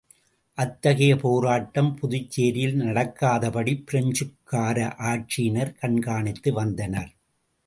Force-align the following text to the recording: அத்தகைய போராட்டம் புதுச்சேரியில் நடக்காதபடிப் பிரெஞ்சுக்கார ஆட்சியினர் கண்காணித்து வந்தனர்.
அத்தகைய 0.57 1.15
போராட்டம் 1.15 1.91
புதுச்சேரியில் 1.99 2.79
நடக்காதபடிப் 2.79 3.85
பிரெஞ்சுக்கார 3.91 4.77
ஆட்சியினர் 5.03 5.77
கண்காணித்து 5.79 6.53
வந்தனர். 6.53 7.11